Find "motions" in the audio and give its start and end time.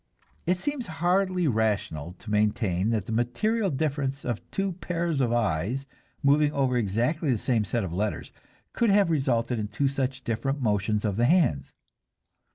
10.59-11.05